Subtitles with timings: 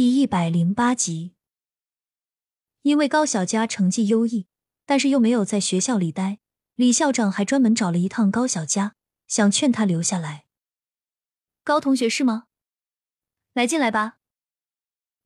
[0.00, 1.34] 第一百零八集，
[2.80, 4.46] 因为高小佳成绩优异，
[4.86, 6.38] 但是又没有在学校里待，
[6.74, 8.94] 李校长还专门找了一趟高小佳，
[9.28, 10.46] 想劝他留下来。
[11.62, 12.44] 高同学是吗？
[13.52, 14.16] 来进来吧。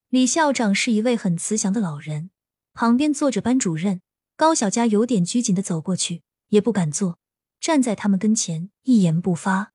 [0.08, 2.32] 李校长是一位很慈祥的老人，
[2.72, 4.02] 旁边坐着班主任。
[4.34, 7.20] 高小佳有点拘谨的走过去，也不敢坐，
[7.60, 9.72] 站在他们跟前一言不发。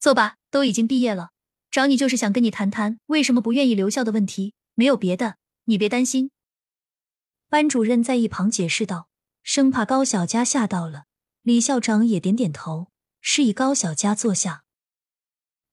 [0.00, 1.32] 坐吧，都已经毕业了。
[1.74, 6.30] 找你就是想跟你谈谈为什么不愿意留校的问题，没有别的，你别担心。
[7.48, 9.08] 班主任在一旁解释道，
[9.42, 11.06] 生怕高小佳吓到了。
[11.42, 14.62] 李校长也点点头，示意高小佳坐下。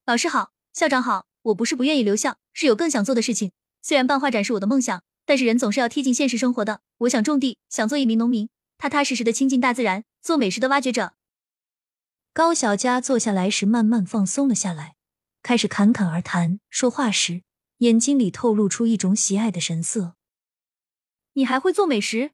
[0.03, 3.51] 老师好，校长好，我不是不愿意留校，是有更想做的事情。
[3.83, 6.81] 虽然办画展是我的梦想，但是人总是要贴近现实生活的。
[7.01, 8.49] 我想种地，想做一名农民，
[8.79, 11.13] 踏踏实实的亲近大自然，做美食的挖掘者。
[12.33, 14.95] 高小佳坐下来时，慢慢放松了下来。
[15.43, 17.43] 开始侃侃而谈，说话时
[17.77, 20.15] 眼睛里透露出一种喜爱的神色。
[21.33, 22.31] 你还会做美食？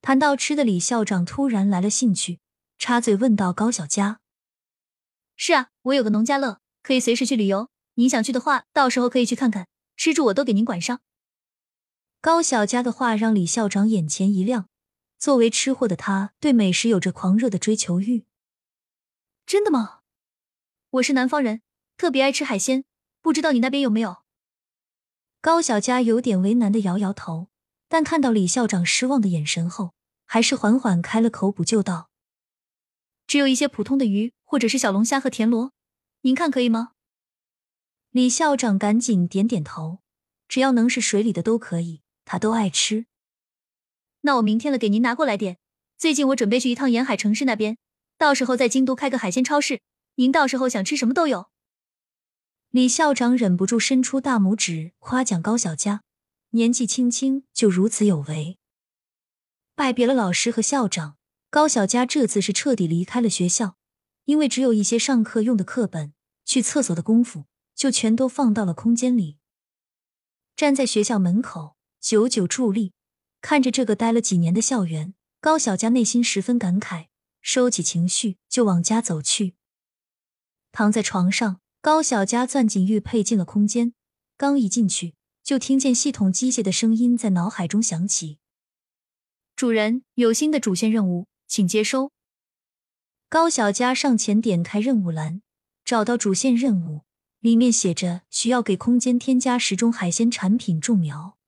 [0.00, 2.40] 谈到吃的，李校长突然来了兴趣，
[2.78, 4.20] 插嘴问道：“高小佳，
[5.36, 7.68] 是啊，我有个农家乐，可以随时去旅游。
[7.94, 11.00] 您想去的话，到时候可以去看看，吃住我都给您管上。”
[12.22, 14.68] 高小佳的话让李校长眼前一亮。
[15.18, 18.24] 作为吃货的他，对美食有着狂热的追求欲。
[19.44, 20.00] 真的吗？
[20.90, 21.60] 我是南方人。
[22.00, 22.84] 特别爱吃海鲜，
[23.20, 24.22] 不知道你那边有没有？
[25.42, 27.48] 高小佳有点为难的摇摇头，
[27.90, 29.92] 但看到李校长失望的眼神后，
[30.24, 32.08] 还是缓缓开了口，补救道
[33.28, 35.72] ：“只有一些普通的鱼，或者是小龙虾和田螺，
[36.22, 36.92] 您看可以吗？”
[38.12, 39.98] 李校长赶紧点点头，
[40.48, 43.04] 只要能是水里的都可以，他都爱吃。
[44.22, 45.58] 那我明天了给您拿过来点。
[45.98, 47.76] 最近我准备去一趟沿海城市那边，
[48.16, 49.82] 到时候在京都开个海鲜超市，
[50.14, 51.50] 您到时候想吃什么都有。
[52.70, 56.04] 李校长忍不住伸出大拇指，夸奖高小佳
[56.50, 58.58] 年纪轻轻就如此有为。
[59.74, 61.16] 拜别了老师和校长，
[61.50, 63.76] 高小佳这次是彻底离开了学校，
[64.26, 66.12] 因为只有一些上课用的课本，
[66.44, 69.38] 去厕所的功夫就全都放到了空间里。
[70.54, 72.92] 站在学校门口，久久伫立，
[73.40, 77.08] 看着这个待了几年的校园，高小佳内心十分感慨，
[77.42, 79.56] 收起情绪就往家走去。
[80.70, 81.60] 躺在床上。
[81.82, 83.94] 高小佳攥紧玉佩进了空间，
[84.36, 88.38] 刚一进去，就听见系统机械的声音在脑海中响起
[89.56, 92.12] ：“主人，有新的主线任务，请接收。”
[93.30, 95.40] 高小佳上前点开任务栏，
[95.82, 97.04] 找到主线任务，
[97.38, 101.38] 里面写着需要给空间添加十种海鲜产品种苗。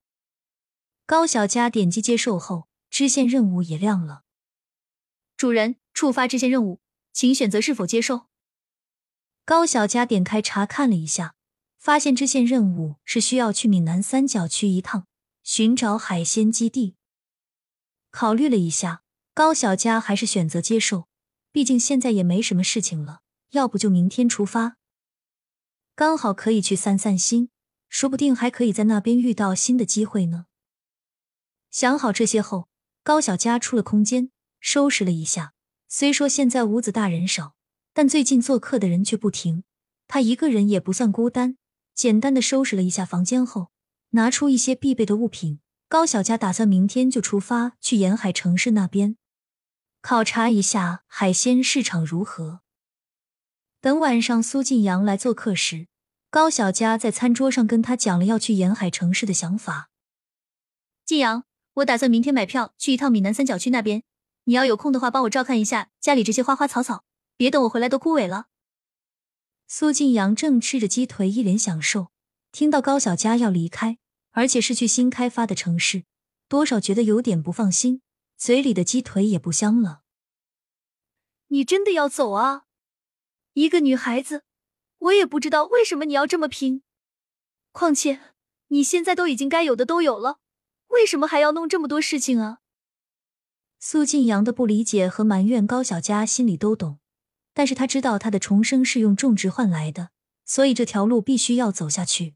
[1.04, 4.22] 高小佳点击接受后，支线任务也亮了
[5.36, 6.80] ：“主人，触发支线任务，
[7.12, 8.28] 请选择是否接受。”
[9.44, 11.34] 高小佳点开查看了一下，
[11.76, 15.08] 发现支线任务是需要去闽南三角区一趟，
[15.42, 16.94] 寻找海鲜基地。
[18.12, 19.02] 考虑了一下，
[19.34, 21.08] 高小佳还是选择接受，
[21.50, 24.76] 毕竟现在也没什么事情了，要不就明天出发，
[25.96, 27.50] 刚好可以去散散心，
[27.88, 30.46] 说不定还可以在那边遇到新的机会呢。
[31.72, 32.68] 想好这些后，
[33.02, 35.52] 高小佳出了空间，收拾了一下。
[35.88, 37.54] 虽说现在屋子大人少。
[37.92, 39.64] 但最近做客的人却不停，
[40.08, 41.56] 他一个人也不算孤单。
[41.94, 43.70] 简单的收拾了一下房间后，
[44.10, 45.60] 拿出一些必备的物品。
[45.88, 49.18] 高小佳打算明天就出发去沿海城市那边
[50.00, 52.62] 考察一下海鲜市场如何。
[53.82, 55.88] 等晚上苏晋阳来做客时，
[56.30, 59.90] 高小佳在餐桌上跟他讲了要去沿海城市的想法。
[61.04, 61.44] 晋阳，
[61.74, 64.02] 我打算明天买票去一趟闽南三角区那边，
[64.44, 67.04] 你要有空的话，帮我照看一下家里这些花花草草。
[67.36, 68.48] 别等我回来都枯萎了。
[69.66, 72.08] 苏晋阳正吃着鸡腿，一脸享受。
[72.52, 73.98] 听到高小佳要离开，
[74.32, 76.04] 而且是去新开发的城市，
[76.48, 78.02] 多少觉得有点不放心，
[78.36, 80.02] 嘴里的鸡腿也不香了。
[81.48, 82.64] 你真的要走啊？
[83.54, 84.44] 一个女孩子，
[84.98, 86.82] 我也不知道为什么你要这么拼。
[87.72, 88.20] 况且
[88.68, 90.38] 你现在都已经该有的都有了，
[90.88, 92.60] 为什么还要弄这么多事情啊？
[93.78, 96.98] 苏晋阳的不理解和埋怨，高小佳心里都懂。
[97.54, 100.10] 但是他知道他的重生是用种植换来的，
[100.44, 102.34] 所以这条路必须要走下去。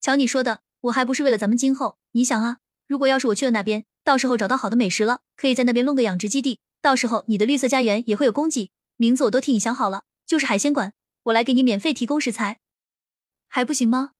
[0.00, 1.98] 瞧你说的，我还不是为了咱们今后？
[2.12, 10.92] 你想啊，如果要是我去了那边，到时候找到好的美食了，可以在那边弄个养殖基地，到时候你的绿色家园也会有供给，名字我都替你想好了，就是海鲜馆，
[11.24, 12.60] 我来给你免费提供食材，
[13.48, 14.10] 还不行吗？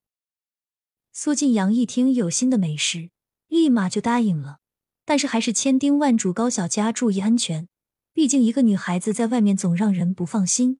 [1.12, 3.10] 苏静阳一听有新的美食，
[3.48, 4.60] 立马就答应了，
[5.04, 7.68] 但是还是千叮万嘱高小佳注意安全。
[8.14, 10.78] 毕竟，一个女孩子在外面总让人不放心。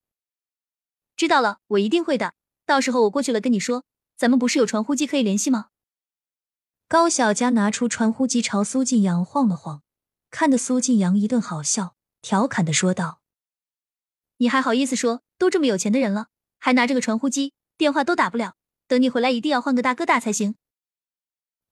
[1.17, 2.35] 知道了，我一定会的。
[2.65, 3.85] 到时候我过去了跟你说。
[4.17, 5.71] 咱们不是有传呼机可以联系吗？
[6.87, 9.83] 高小佳拿出传呼机朝苏晋阳晃了晃，
[10.31, 13.21] 看得苏晋阳一顿好笑，调侃的说道
[14.39, 15.23] ：“你还好意思说？
[15.37, 16.29] 都这么有钱的人了，
[16.61, 18.55] 还拿着个传呼机，电话都打不了。
[18.87, 20.55] 等你回来，一定要换个大哥大才行。”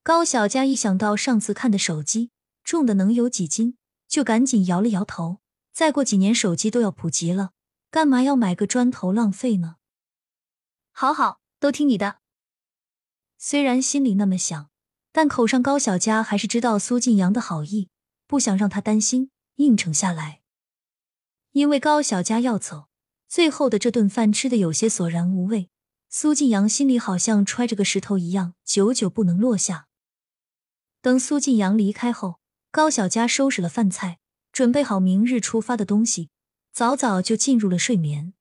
[0.02, 2.32] 高小佳一想到上次看的手机
[2.64, 3.76] 重的能有几斤，
[4.08, 5.41] 就赶紧摇了摇头。
[5.72, 7.52] 再过几年手机都要普及了，
[7.90, 9.76] 干嘛要买个砖头浪费呢？
[10.92, 12.18] 好好，都听你的。
[13.38, 14.70] 虽然心里那么想，
[15.10, 17.88] 但口上高小佳还是知道苏晋阳的好意，
[18.26, 20.42] 不想让他担心，应承下来。
[21.52, 22.88] 因为高小佳要走，
[23.28, 25.70] 最后的这顿饭吃的有些索然无味，
[26.08, 29.88] 苏晋阳心里好像揣着个石头一样，久久不能落下。
[31.00, 32.40] 等苏晋阳离开后，
[32.70, 34.20] 高小佳收拾了饭菜。
[34.52, 36.28] 准备好明日出发的东西，
[36.72, 38.34] 早早就进入了睡眠。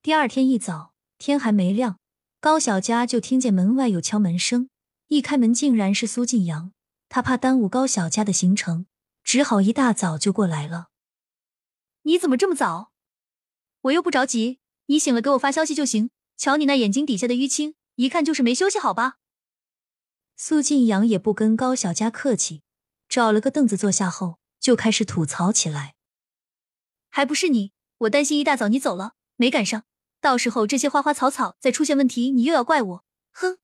[0.00, 1.98] 第二天一早，天还没亮，
[2.40, 4.68] 高小佳就听见门外有敲门声。
[5.08, 6.72] 一开门，竟然是苏晋阳。
[7.08, 8.86] 他怕耽误高小佳的行程，
[9.22, 10.88] 只好一大早就过来了。
[12.04, 12.92] 你怎么这么早？
[13.82, 16.10] 我又不着急，你醒了给我发消息就行。
[16.36, 19.16] 瞧你那眼睛底下的淤青，一看就是没休息好吧？
[20.36, 22.62] 苏晋阳也不跟高小佳客气，
[23.08, 24.38] 找了个凳子坐下后。
[24.62, 25.96] 就开始吐槽起来，
[27.10, 27.72] 还不是你！
[27.98, 29.84] 我担心一大早你走了没赶上，
[30.20, 33.04] 到时候这些花花草草再出现问题，你又要怪我。
[33.32, 33.58] 哼！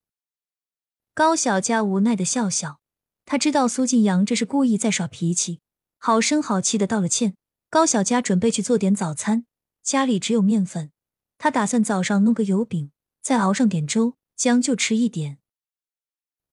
[1.14, 2.80] 高小佳无奈的笑笑，
[3.24, 5.60] 他知道苏晋阳这是故意在耍脾气，
[5.98, 7.36] 好声好气的道了歉。
[7.70, 9.46] 高小佳准备去做点早餐，
[9.84, 10.90] 家里只有面粉，
[11.38, 12.90] 他打算早上弄个油饼，
[13.22, 15.38] 再熬上点粥，将就吃一点。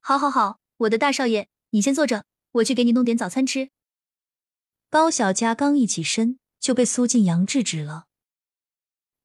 [0.02, 3.72] 好，好，好，我的大少爷，你先坐着，我去给你弄点早餐吃。
[4.90, 8.06] 高小佳刚一起身，就被苏晋阳制止了。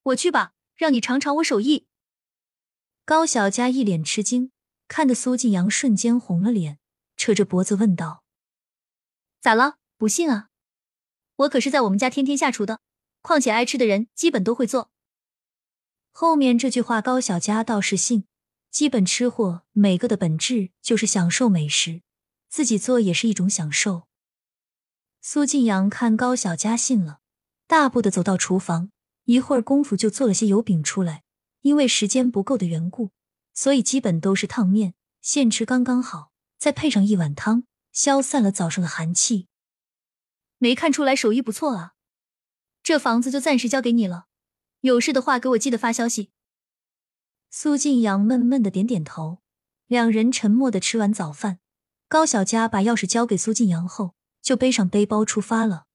[0.02, 1.86] 我去吧，让你尝尝我手艺。
[3.04, 4.50] 高小佳一脸吃惊，
[4.88, 6.78] 看得苏晋阳瞬间红了脸，
[7.16, 8.24] 扯着脖子问道
[9.40, 9.76] ：“咋了？
[9.96, 10.48] 不信啊？
[11.36, 12.80] 我可是在我们家天天下厨的，
[13.20, 14.90] 况且爱吃的人基本都会做。”
[16.10, 18.24] 后面这句话高小佳倒是信，
[18.70, 22.02] 基本吃货每个的本质就是享受美食，
[22.48, 24.08] 自己做也是一种享受。
[25.22, 27.20] 苏晋阳看高小佳信了，
[27.66, 28.90] 大步的走到厨房，
[29.24, 31.24] 一会儿功夫就做了些油饼出来。
[31.60, 33.10] 因为时间不够的缘故，
[33.52, 39.46] 所以基本都是烫面，现吃刚刚好，再配上一碗汤，消散了早上的寒气。
[40.56, 41.92] 没看出来手艺不错啊！
[42.82, 44.28] 这房子就暂时交给你了，
[44.80, 46.30] 有事的话给我记得发消息。
[47.50, 49.42] 苏晋阳闷闷的点点头，
[49.86, 51.58] 两人沉默的吃完早饭。
[52.08, 54.14] 高小佳把钥匙交给苏晋阳后。
[54.50, 55.89] 就背上背包出发了。